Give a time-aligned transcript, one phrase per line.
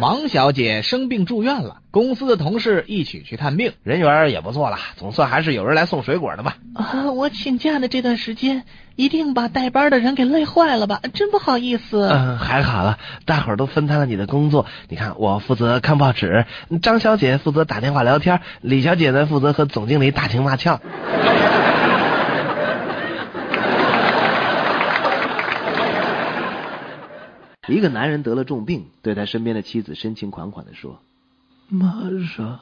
[0.00, 6.56] 王小姐生病住院了，公司的同事一起去探病，人缘也不错了，总算还是有人来送水果的吧。
[6.74, 8.64] 啊，我请假的这段时间，
[8.96, 11.02] 一定把带班的人给累坏了吧？
[11.12, 12.08] 真不好意思。
[12.08, 14.64] 嗯，还好了，大伙儿都分摊了你的工作。
[14.88, 16.46] 你看，我负责看报纸，
[16.80, 20.80] 张小姐负责打电话聊天，李小姐呢负责和总经理打情骂俏。
[27.68, 30.98] 一个男人得了重病，对他身边的妻子深情款款的说
[31.68, 32.58] ：“玛莎，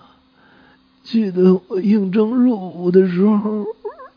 [1.05, 3.65] 记得我应征入伍的时候，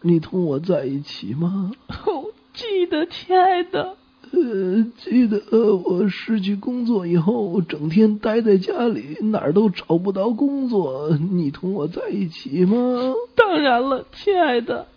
[0.01, 1.71] 你同我在一起吗？
[1.87, 3.95] 哦，记得，亲爱的。
[4.31, 13.13] 呃，记得我失去工作以后，整天待在家里，哪儿都找不到工作，你同我在一起吗？
[13.35, 14.87] 当然了，亲爱的。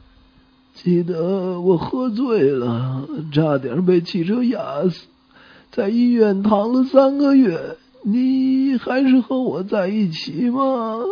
[0.73, 5.07] 记得我喝醉了，差点被汽车压死。”
[5.75, 11.03] 在医院躺了三个月，你还是和我在一起吗？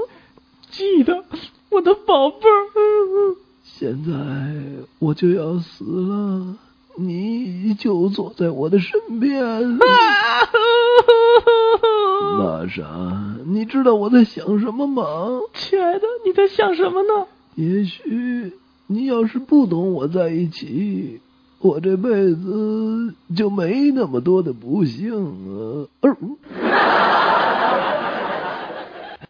[0.70, 1.24] 记得，
[1.68, 3.34] 我的宝贝儿。
[3.64, 4.12] 现在
[5.00, 6.56] 我就要死了，
[6.94, 9.64] 你就坐在我的身边。
[12.38, 15.02] 玛莎，你知道我在想什么吗？
[15.54, 17.26] 亲爱的，你在想什么呢？
[17.56, 18.52] 也许
[18.86, 21.20] 你要是不懂我在一起。
[21.62, 25.14] 我这辈子就没那么多的不幸
[26.02, 26.02] 啊！